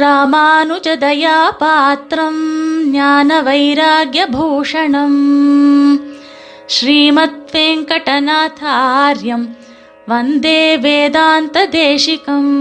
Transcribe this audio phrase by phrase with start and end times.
[0.00, 2.42] ராமானுஜதயாபாத்திரம்
[2.90, 5.20] ஞான வைராகியபூஷணம்
[6.74, 9.56] ஸ்ரீமத் வெங்கடநாதாரியம்
[10.06, 12.52] வந்தே வேதாந்த தேசிகம்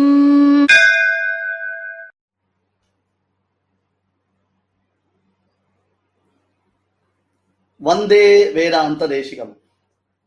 [7.81, 9.57] வந்தே வேதாந்த தேசிகம்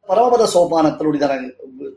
[0.08, 1.20] பரமபத சோபானத்தினுடைய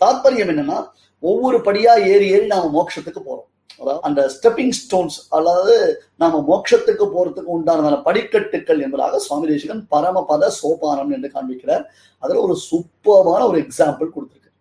[0.02, 0.90] தாற்பயம் என்னன்னா
[1.24, 3.51] ஒவ்வொரு படியா ஏறி ஏறி நாம மோட்சத்துக்கு போறோம்.
[3.80, 11.12] அதாவது அந்த ஸ்டெப்பிங் ஸ்டோன்ஸ் அதாவது நாம மோட்சத்துக்கு போறதுக்கு உண்டான படிக்கட்டுக்கள் என்பதாக சுவாமி தேசிகன் பரமபத சோபானம்
[11.12, 11.86] என்று காண்பிக்கிறார்.
[12.18, 14.52] அதுல ஒரு சூப்பமான ஒரு எக்ஸாம்பிள் கொடுத்துருக்கு.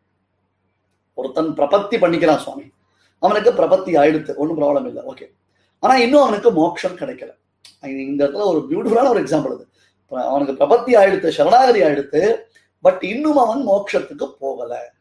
[1.14, 2.62] ஒருத்தன் பிரபத்தி பண்ணிக்கிறான் சுவாமி.
[3.18, 5.32] அவனுக்கு பிரபத்தி ஆயிடுத்து ஒன்றும் ப்ராப்ளம் இல்லை ஓகே
[5.78, 7.38] ஆனா இன்னும் அவனுக்கு மோட்சம் கிடைக்கல.
[7.82, 9.68] இந்த இடத்துல ஒரு பியூட்டிஃபுல்லான ஒரு எக்ஸாம்பிள் அது.
[10.06, 12.36] அவனுக்கு பிரபத்தி ஆயிடுத்து சரணாகதி ஆயிடுத்து
[12.80, 14.92] பட் இன்னும் அவன் மோட்சத்துக்கு போகல.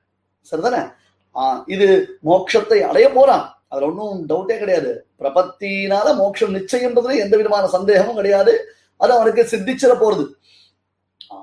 [0.51, 0.91] சரிதானே?
[1.35, 3.58] ஆஹ் இது மோட்சத்தை அடைய போறான்.
[3.71, 4.91] அதுல ஒன்றும் டவுட்டே கிடையாது.
[5.21, 8.53] பிரபத்தினால மோட்சம் நிச்சயம்ன்றதுல எந்த விதமான சந்தேகமும் கிடையாது.
[9.01, 10.25] அது அவனுக்கு சித்திச்சிட போறது.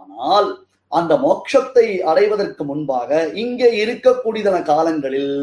[0.08, 0.48] ஆனால்
[0.92, 3.10] அந்த மோட்சத்தை அடைவதற்கு முன்பாக
[3.44, 5.34] இங்கே இருக்கக்கூடியதன காலங்களில்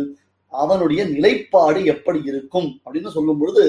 [0.53, 3.63] அவனுடைய நிலைப்பாடு எப்படி இருக்கும் அப்படின்னு சொல்லும் பொழுது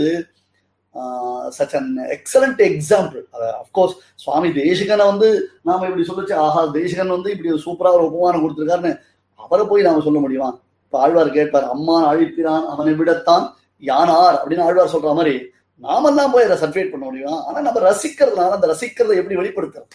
[1.57, 3.23] such an excellent example
[3.63, 3.95] of course
[4.25, 5.29] Swami தேசிகனை வந்து
[5.69, 8.93] நாம இப்படி சொல்லிச்சு ஆஹா தேசிகன் வந்து இப்படி சூப்பரா ஒரு உபமானம் கொடுத்துருக்காருன்னு
[9.41, 10.51] அவரை போய் நாம சொல்ல முடியுமா?
[10.95, 14.37] இப்ப ஆழ்வார் கேட்பார் அம்மான் அழிப்பிறான் அவனை விடத்தான் யானார்?
[14.37, 15.41] அப்படின்னு ஆழ்வார் சொல்ற மாதிரி
[15.79, 17.45] நாமெல்லாம் போய் அதை சர்டிஃபிகேட் பண்ண முடியும்.
[17.47, 19.89] ஆனா நம்ம ரசிக்கிறதுனால அந்த ரசிக்கிறதை எப்படி வெளிப்படுத்துறது?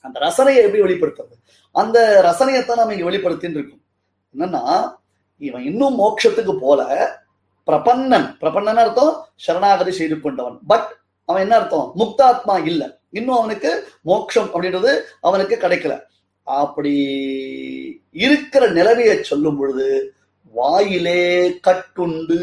[0.00, 1.34] அந்த ரசனையை எப்படி வெளிப்படுத்துறது?
[1.72, 3.82] அந்த ரசனையைத்தான் நம்ம இங்க வெளிப்படுத்தின்னு இருக்கோம்.
[4.36, 4.94] என்னன்னா
[5.38, 7.10] இவன் இன்னும் மோட்சத்துக்கு போல
[7.66, 9.26] பிரபன்னன் பிரபன்னன் அர்த்தம்?
[9.36, 10.58] சரணாகதி செய்து கொண்டவன்.
[10.66, 11.92] பட் அவன் என்ன அர்த்தம்?
[11.96, 12.98] முக்தாத்மா இல்ல.
[13.10, 16.00] இன்னும் அவனுக்கு மோட்சம் அப்படின்றது அவனுக்கு கிடைக்கல.
[16.42, 16.94] அப்படி
[18.12, 20.14] இருக்கிற நிலவைய சொல்லும் பொழுது
[20.52, 22.40] வாயிலே கட்டுண்டு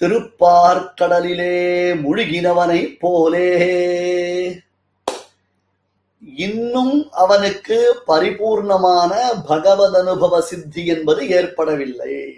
[0.00, 4.60] திருப்பார்கடலிலே முழுகினவனை போலே.
[6.36, 9.14] இன்னும் அவனுக்கு பரிபூர்ணமான
[9.46, 12.34] பகவத் அனுபவ சித்தி என்பது ஏற்படவில்லை.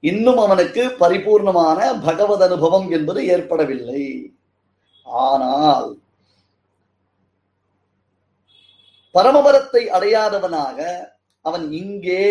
[0.00, 4.32] இன்னும் அவனுக்கு பரிபூர்ணமான பகவத் அனுபவம் என்பது ஏற்படவில்லை.
[5.02, 5.98] ஆனால்
[9.14, 10.78] பரமபரத்தை அடையாதவனாக
[11.44, 12.24] அவன் இங்கே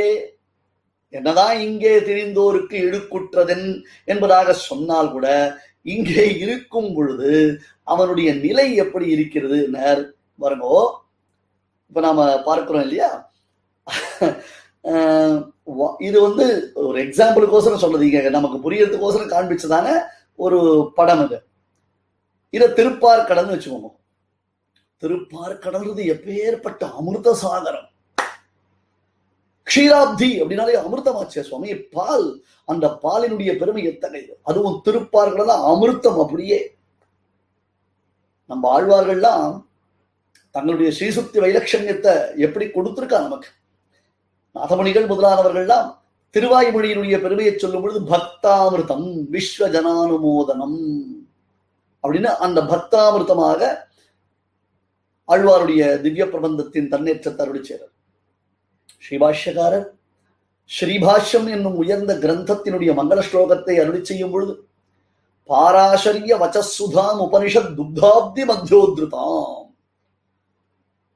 [1.13, 3.67] என்னதான் இங்கே திரிந்தோருக்கு இழுக்குற்றதென்
[4.05, 5.27] என்பதாக சொன்னால் கூட
[5.81, 7.31] இங்கே இருக்கும் பொழுது
[7.83, 10.01] அவனுடைய நிலை எப்படி இருக்கிறது நேர்
[10.41, 10.79] வருங்கோ
[11.91, 13.09] இப்ப நாம பார்க்கிறோம் இல்லையா?
[15.99, 19.87] இது வந்து ஒரு எக்ஸாம்பிளுக்கோசரம் சொல்றது நமக்கு புரியறதுக்கோசரம் காண்பிச்சதான
[20.35, 20.59] ஒரு
[20.95, 21.37] படம் இது.
[22.77, 23.89] திருப்பார் கடந்து வச்சுக்கோங்க.
[25.03, 27.87] திருப்பார்கடல்றது எப்பேற்பட்ட அமிர்த சாகரம்
[29.67, 31.75] க்ஷீராப்தி அப்படின்னாலே அமிர்தமாச்சே சுவாமி.
[31.75, 32.27] பால்
[32.65, 36.59] அந்த பாலினுடைய பெருமை எத்தகையது அதுவும் திருப்பார்கள்ல அமிர்தம் அப்படியே.
[38.45, 39.53] நம்ம ஆழ்வார்கள்லாம்
[40.55, 42.13] தங்களுடைய ஸ்ரீசுக்தி வைலட்சண்யத்தை
[42.45, 43.49] எப்படி கொடுத்திருக்கா நமக்கு?
[44.55, 45.89] நாதமணிகள் முதலானவர்கள்லாம்
[46.33, 50.79] திருவாய்மொழியினுடைய பெருமையை சொல்லும் பொழுது பக்தாமிர்தம் விஸ்வ ஜனானுமோதனம்.
[52.03, 53.87] அப்படின்னு அந்த பக்தாமிர்தமாக
[55.29, 57.93] ஆழ்வாருடைய திவ்ய பிரபந்தத்தின் தன்னேற்றத்தை அருளி சேரர்
[59.05, 59.87] ஸ்ரீபாஷ்யக்காரர்
[60.69, 64.53] ஸ்ரீபாஷ்யம் என்னும் உயர்ந்த கிரந்தத்தினுடைய மங்கள ஸ்லோகத்தை அருளி செய்யும் பொழுது
[65.49, 69.67] பாராசரிய வச்சசுதாம் உபனிஷத் துக்தாப்தி மத்தியோத்ருதாம்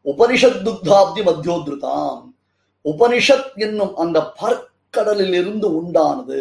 [0.06, 2.24] உபனிஷத் துக்தாப்தி மத்தியோத்ருதாம்
[2.86, 6.40] உபனிஷத் என்னும் அந்த பார்க்கடலில் இருந்து உண்டானது.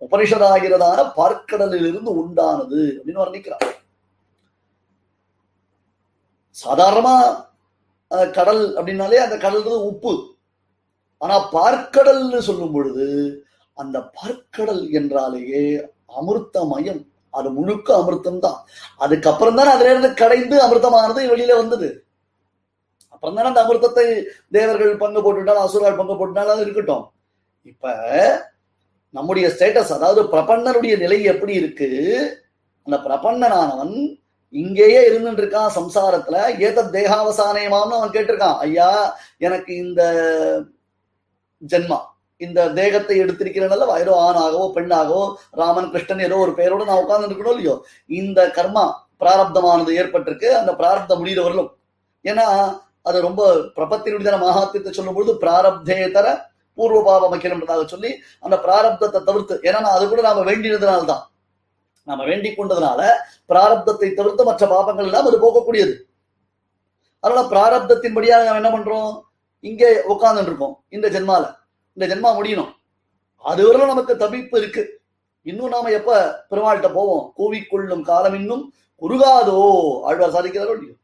[0.00, 3.68] உபனிஷதாகிறதான பார்க்கடலில் இருந்து உண்டானது அப்படின்னு வர்ணிக்கிறார்.
[6.56, 7.14] சாதாரணமா
[8.36, 10.12] கடல் அப்படின்னாலே அந்த கடல்ன்றது உப்பு.
[11.20, 13.06] ஆனா பார்க்கடல்னு சொல்லும் பொழுது
[13.76, 15.64] அந்த பார்க்கடல் என்றாலேயே
[16.20, 17.02] அமிர்தமயம்
[17.34, 18.58] அது முழுக்க அமிர்தம் தான்.
[19.04, 21.88] அதுக்கப்புறம் தானே அதுல இருந்து கடைந்து அமிர்தமானது வெளியில வந்தது.
[23.14, 24.06] அப்புறம் தானே அந்த அமிர்தத்தை
[24.56, 27.04] தேவர்கள் பங்கு போட்டுட்டாலும் அசுரால் பங்கு போட்டுட்டாலும் அது இருக்கட்டும்.
[27.70, 27.94] இப்ப
[29.14, 31.88] நம்முடைய ஸ்டேட்டஸ் அதாவது பிரபன்னனுடைய நிலை எப்படி இருக்கு?
[32.86, 33.96] அந்த பிரபன்னனானவன்
[34.60, 36.36] இங்கேயே இருந்துட்டு இருக்கான் சம்சாரத்துல.
[36.66, 38.58] ஏத தேகாவசானயமாம்னு அவன் கேட்டிருக்கான்.
[38.66, 38.88] ஐயா
[39.46, 40.02] எனக்கு இந்த
[41.62, 41.98] ஜென்மா
[42.40, 45.24] இந்த தேகத்தை எடுத்திருக்கிறனால ஏதோ ஆணாகவோ பெண்ணாகவோ
[45.60, 47.74] ராமன் கிருஷ்ணன் ஏதோ ஒரு பெயரோட நான் உட்கார்ந்து இருக்கணும் இல்லையோ?
[48.20, 48.84] இந்த கர்மா
[49.22, 50.48] பிராரப்தமானது ஏற்பட்டிருக்கு.
[50.60, 51.70] அந்த பிராரப்தம் முடிகிறவர்களும்
[52.24, 52.46] ஏன்னா
[53.08, 53.42] அது ரொம்ப
[53.76, 56.26] பிரபத்தினுடைய மகாத்தியத்தை சொல்லும் பொழுது பிராரப்தேதர
[56.78, 58.10] பூர்வ பாவம் வைக்கணும்ன்றதாக சொல்லி
[58.44, 61.16] அந்த பிராரப்தத்தை தவிர்த்து ஏன்னா அது கூட நாம வேண்டினதுனால
[62.04, 63.10] நம்ம நாம வேண்டிக் கொண்டதுனால
[63.48, 65.94] பிராரப்தத்தை தவிர்த்து மற்ற பாபங்கள் எல்லாம் அது போகக்கூடியது.
[67.20, 69.22] அதனால பிராரப்தத்தின்படியாக நம்ம என்ன பண்றோம்?
[69.60, 71.44] இங்கே உட்கார்ந்துட்டு இருக்கோம் இந்த ஜென்மால.
[71.94, 72.72] இந்த ஜென்மா முடியணும்.
[73.38, 75.00] அதுவரை நமக்கு தவிப்பு இருக்கு.
[75.42, 77.32] இன்னும் நாம எப்ப பெருமாள்கிட்ட போவோம்?
[77.38, 79.58] கூவிக்கொள்ளும் காலம் இன்னும் குறுகாதோ?
[80.02, 80.94] ஆழ்வார் சாதிக்கிறாரோ இல்லையோ?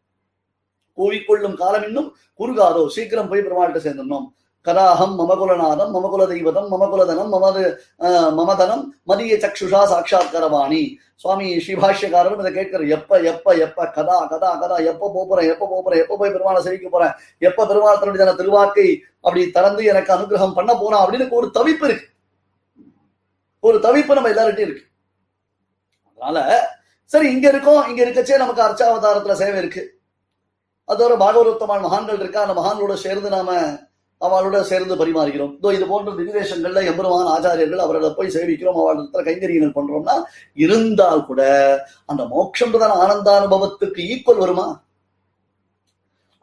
[0.96, 2.86] கூவிக்கொள்ளும் காலம் இன்னும் குறுகாதோ?
[2.86, 4.26] சீக்கிரம் போய் பெருமாள்கிட்ட சேர்ந்துடணும்.
[4.68, 7.62] கதாஹம் மமகுலநாதம் மமகுல தெய்வதம் மமகுலதனம் மமது
[8.00, 10.80] ஆஹ், மமதனம் மதிய சக்ஷுஷா சாட்சாத்கரவாணி.
[11.16, 13.86] சுவாமி ஸ்ரீபாஷ்யக்காரரும் இதை கேட்கிற எப்ப எப்ப எப்ப?
[13.96, 14.76] கதா கதா கதா.
[14.90, 15.48] எப்ப போறேன்?
[15.50, 16.00] எப்ப போறேன்?
[16.00, 17.14] எப்ப போய் பெருமாளை சேவிக்க போறேன்?
[17.42, 18.86] எப்ப பெருமாள் தன்னுடைய திருவாக்கை
[19.24, 22.06] அப்படி திறந்து எனக்கு அனுகிரகம் பண்ண போறான் அப்படின்னு ஒரு தவிப்பு இருக்கு.
[23.64, 24.84] ஒரு தவிப்பு நம்ம எல்லார்கிட்டயும் இருக்கு.
[26.20, 26.38] அதனால
[27.10, 27.82] சரி இங்க இருக்கோம்.
[27.88, 29.82] இங்க இருக்கச்சே நமக்கு அர்ச்சாவதாரத்துல சேவை இருக்கு.
[30.88, 32.42] அதோட பாகவதோத்தமான மகான்கள் இருக்கா?
[32.42, 33.50] அந்த மகான்களோட சேர்ந்து நாம
[34.26, 35.52] அவளோட சேர்ந்து பரிமாறுகிறோம்.
[35.58, 38.78] இதோ இது போன்ற திவிதேசங்கள்ல எம்பெருமான ஆச்சாரியர்கள் அவர்களை போய் சேவிக்கிறோம்.
[38.80, 40.16] அவர்களிடத்துல கைங்கரியங்கள் பண்றோம்னா
[40.64, 41.42] இருந்தால் கூட
[42.10, 44.66] அந்த மோட்சம்ன்றதான ஆனந்தானுபவத்துக்கு ஈக்குவல் வருமா?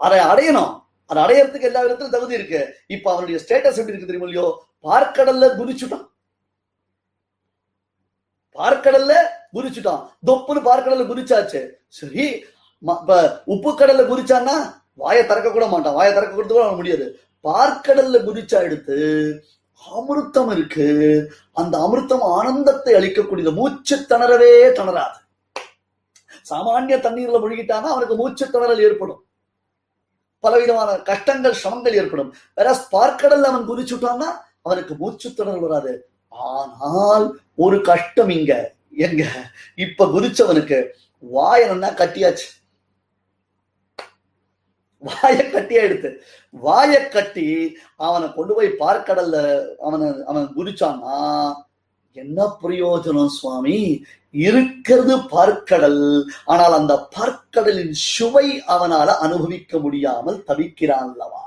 [0.06, 0.74] அதை அடையணும்.
[1.12, 2.62] அதை அடையறதுக்கு எல்லா விதத்திலும் தகுதி இருக்கு.
[2.96, 4.48] இப்ப அவனுடைய ஸ்டேட்டஸ் எப்படி இருக்கு தெரியுமா இல்லையோ?
[4.88, 6.06] பார்க்கடல்ல குதிச்சுட்டான்.
[8.60, 9.14] பார்க்கடல்ல
[9.56, 10.02] குதிச்சுட்டான்.
[10.30, 11.62] தொப்புன்னு பார்க்கடல்ல குதிச்சாச்சு.
[12.00, 12.26] சரி
[13.54, 14.56] உப்பு கடல்ல குதிச்சான்னா
[15.04, 15.96] வாயை திறக்க கூட மாட்டான்.
[16.00, 17.06] வாயை திறக்க கொடுத்து கூட அவன் முடியாது.
[17.46, 18.98] பார்க்கடல்ல குதிச்சா எடுத்து
[19.96, 20.88] அமிர்தம் இருக்கு.
[21.54, 23.54] அந்த அமிர்தம் ஆனந்தத்தை அளிக்கக்கூடியது.
[23.54, 25.20] மூச்சு திணறவே திணறாது.
[26.50, 29.26] சாமானிய தண்ணீர்ல முழுகிட்டானா அவனுக்கு மூச்சு திணறல் ஏற்படும்.
[30.40, 32.34] பலவிதமான கஷ்டங்கள் சிரமங்கள் ஏற்படும்.
[32.56, 34.32] வேற பார்க்கடல்ல அவன் குதிச்சுட்டான்னா
[34.62, 36.10] அவனுக்கு மூச்சு திணறல் வராது.
[36.30, 38.74] ஆனால் ஒரு கஷ்டம் இங்க.
[38.92, 39.26] எங்க?
[39.76, 40.88] இப்ப குதிச்சவனுக்கு
[41.34, 42.48] வாயனா கட்டியாச்சு.
[45.06, 46.10] வாயை கட்டியா எடுத்து
[46.54, 47.48] வாயை கட்டி
[47.96, 49.38] அவனை கொண்டு போய் பார்க்கடல்ல
[49.82, 51.16] அவனை அவன் குதிச்சான்னா
[52.18, 53.78] என்ன பிரயோஜனம் சுவாமி?
[54.32, 56.04] இருக்கிறது பார்க்கடல்.
[56.46, 61.44] ஆனால் அந்த பார்க்கடலின் சுவை அவனால அனுபவிக்க முடியாமல் தவிக்கிறான் அல்லவா?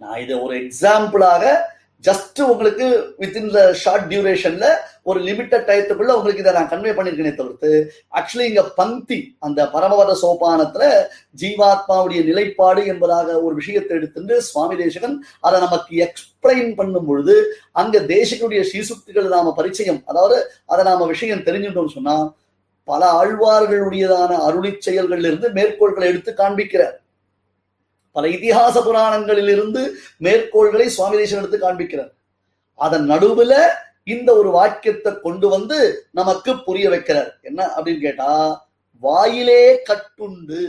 [0.00, 1.44] நான் இதை ஒரு எக்ஸாம்பிளாக
[2.04, 2.86] ஜஸ்ட் உங்களுக்கு
[3.18, 4.66] வித்தின் த ஷார்ட் டியூரேஷன்ல
[5.02, 7.70] ஒரு லிமிட்டட் டயத்துக்குள்ள உங்களுக்கு இதை நான் கன்வே பண்ணிருக்கேனே தவிர்த்து
[8.18, 10.84] ஆக்சுவலி இங்க பங்கி அந்த பரமவத சோபானத்துல
[11.42, 17.36] ஜீவாத்மாவுடைய நிலைப்பாடு என்பதாக ஒரு விஷயத்தை எடுத்துட்டு சுவாமி தேசகன் அதை நமக்கு எக்ஸ்பிளைன் பண்ணும் பொழுது
[17.72, 22.16] அங்க தேசகனுடைய ஸ்ரீசுக்திகள் நாம பரிச்சயம் அதாவது அதை நாம விஷயம் தெரிஞ்சுட்டோம்னு சொன்னா
[22.88, 26.96] பல ஆழ்வார்களுடையதான அருளி செயல்கள்ல இருந்து மேற்கோள்களை எடுத்து காண்பிக்கிறார்.
[28.18, 29.82] பல இதிகாச புராணங்களில் இருந்து
[30.26, 32.12] மேற்கோள்களை சுவாமி தேசன் எடுத்து காண்பிக்கிறார்.
[32.78, 33.54] அதன் நடுவுல
[34.14, 35.78] இந்த ஒரு வாக்கியத்தை கொண்டு வந்து
[36.10, 37.30] நமக்கு புரிய வைக்கிறார்.
[37.48, 38.30] என்ன அப்படின்னு கேட்டா
[39.02, 40.62] வாயிலே கட்டுண்டு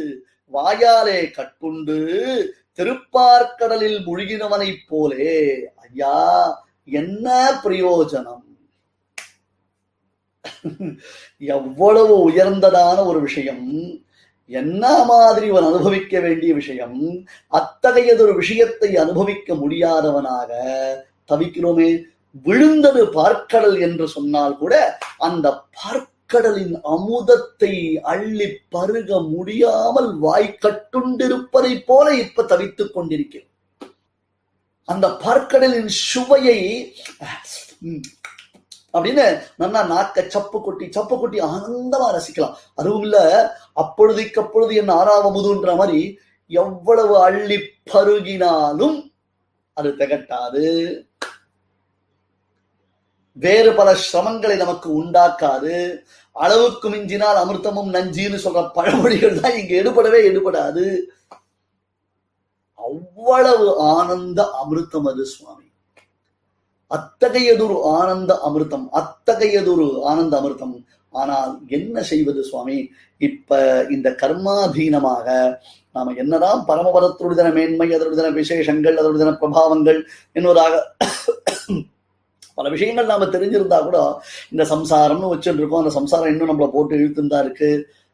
[0.54, 1.98] வாயாலே கட்டுண்டு
[2.78, 5.34] திருப்பார்க்கடலில் முழுகினவனைப் போலே
[5.86, 6.18] ஐயா
[7.00, 7.28] என்ன
[7.64, 8.46] பிரயோஜனம்?
[11.56, 13.66] எவ்வளவு உயர்ந்ததான ஒரு விஷயம்.
[14.50, 17.00] என்ன மாதிரி இவன் அனுபவிக்க வேண்டிய விஷயம்?
[17.52, 20.50] அத்தகையதொரு விஷயத்தை அனுபவிக்க முடியாதவனாக
[21.32, 21.90] தவிக்கிறோமே.
[22.46, 24.74] விழுந்தது பார்க்கடல் என்று சொன்னால் கூட
[25.18, 25.48] அந்த
[25.78, 27.74] பார்க்கடலின் அமுதத்தை
[28.04, 33.46] அள்ளி பருக முடியாமல் வாய் கட்டுண்டிருப்பதை போல இப்ப தவித்துக் கொண்டிருக்கிறோம்
[34.88, 36.60] அந்த பார்க்கடலின் சுவையை
[38.94, 39.26] அப்படின்னு
[39.56, 42.56] நல்லா நாக்க சப்பு கொட்டி சப்பு கொட்டி ஆனந்தமா ரசிக்கலாம்.
[42.76, 43.18] அதுவும் இல்ல
[43.74, 46.02] அப்பொழுதைக்கு அப்பொழுது என்ன ஆறாவமுதுன்ற மாதிரி
[46.48, 47.60] எவ்வளவு அள்ளி
[47.92, 48.98] பருகினாலும்
[49.74, 50.66] அது திகட்டாது.
[53.34, 55.76] வேறு பல சிரமங்களை நமக்கு உண்டாக்காது.
[56.32, 60.86] அளவுக்கு மிஞ்சினால் அமிர்தமும் நஞ்சின்னு சொல்ற பழமொழிகள் தான் இங்க எடுபடவே எடுபடாது.
[62.76, 65.69] அவ்வளவு ஆனந்த அமிர்தம் அது சுவாமி.
[66.98, 70.76] அத்தகையதொரு ஆனந்த அமிர்தம் அத்தகையதொரு ஆனந்த அமிர்தம்.
[71.14, 72.78] ஆனால் என்ன செய்வது சுவாமி?
[73.28, 73.60] இப்ப
[73.96, 75.28] இந்த கர்மாதீனமாக
[75.96, 80.00] நாம என்னதான் பரமபதத்துடைய மேன்மை அதனுடைய விசேஷங்கள் அதனுடைய பிரபாவங்கள்
[80.38, 80.74] என்பதாக
[82.58, 83.98] பல விஷயங்கள் நாம தெரிஞ்சிருந்தா கூட
[84.54, 87.70] இந்த சம்சாரம்னு வச்சுட்டு இருக்கோம் அந்த சம்சாரம் இன்னும் நம்மளை போட்டு இழுத்துருந்தா இருக்கு.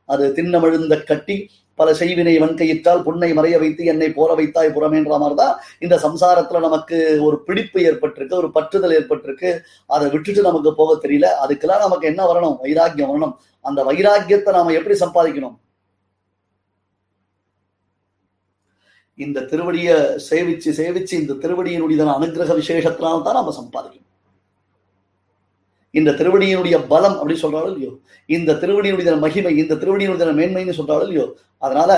[0.06, 5.96] அது திண்ணமிழுந்த கட்டி பல செய்வினை வன்கையிட்டால் புண்ணை மறைய வைத்து என்னை போற வைத்தாய் புறமேன்ற மாதிரிதான் இந்த
[5.96, 9.60] சம்சாரத்துல நமக்கு ஒரு பிடிப்பு ஏற்பட்டிருக்கு ஒரு பற்றுதல் ஏற்பட்டிருக்கு.
[9.88, 11.28] அதை விட்டுட்டு நமக்கு போக தெரியல.
[11.48, 12.58] அதுக்கெல்லாம் நமக்கு என்ன வரணும்?
[12.60, 13.36] வைராக்கியம் வரணும்.
[13.62, 15.58] அந்த வைராக்கியத்தை நாம எப்படி சம்பாதிக்கணும்?
[19.16, 24.05] இந்த திருவடியை சேவிச்சு சேவிச்சு இந்த திருவடியினுடைய அனுகிரக விசேஷத்தினால்தான் நாம சம்பாதிக்கணும்.
[25.96, 27.92] இந்த திருவடியினுடைய பலம் அப்படின்னு சொல்றாலும் இல்லையோ?
[28.30, 31.26] இந்த திருவடியினுடைய மகிமை இந்த திருவடியினுடைய மேன்மைன்னு சொல்றாலும் இல்லையோ?
[31.58, 31.92] அதனால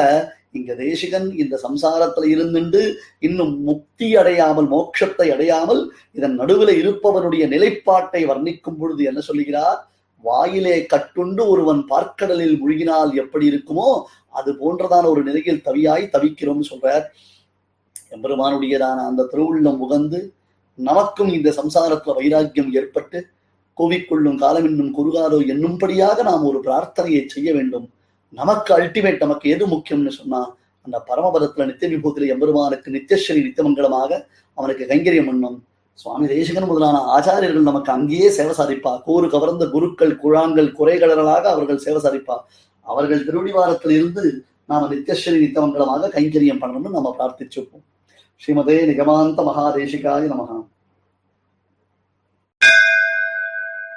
[0.51, 2.81] இங்க தேசிகன் இந்த சம்சாரத்துல இருந்துண்டு
[3.19, 9.79] இன்னும் முக்தி அடையாமல் மோட்சத்தை அடையாமல் இதன் நடுவில் இருப்பவனுடைய நிலைப்பாட்டை வர்ணிக்கும் பொழுது என்ன சொல்லுகிறார்?
[10.23, 13.89] வாயிலே கட்டுண்டு ஒருவன் பார்க்கடலில் முழுகினால் எப்படி இருக்குமோ
[14.29, 17.05] அது போன்றதான ஒரு நிலையில் தவியாய் தவிக்கிறோம்னு சொல்றார்.
[18.15, 20.19] எம்பெருமானுடையதான அந்த திருவுள்ளம் உகந்து
[20.79, 23.17] நமக்கும் இந்த சம்சாரத்துல வைராக்கியம் ஏற்பட்டு
[23.79, 27.85] கோவிக்கொள்ளும் காலம் இன்னும் குறுகாதோ என்னும்படியாக நாம் ஒரு பிரார்த்தனையை செய்ய வேண்டும்.
[28.33, 30.41] நமக்கு அல்டிமேட் நமக்கு எது முக்கியம்னு சொன்னா
[30.85, 34.11] அந்த பரமபதத்துல நித்திய விபூதியில எம்பெருமானுக்கு நித்தியஸ்வரி நித்தியமங்கலமாக
[34.57, 35.57] அவனுக்கு கைங்கரியம் பண்ணும்
[35.99, 38.91] சுவாமி தேசிகன் முதலான ஆச்சாரியர்கள் நமக்கு அங்கேயே சேவை சாதிப்பா.
[39.07, 42.35] கூறு கவர்ந்த குருக்கள் குழாங்கள் குறைகளர்களாக அவர்கள் சேவை சாதிப்பா.
[42.87, 44.23] அவர்கள் திருவடிவாரத்தில் இருந்து
[44.71, 47.85] நாம நித்தியஸ்வரி நித்தமங்கலமாக கைங்கரியம் பண்ணணும்னு நம்ம பிரார்த்திச்சுப்போம்
[48.41, 50.57] ஸ்ரீமதே நிகமாந்த மகாதேசிகாய நமகா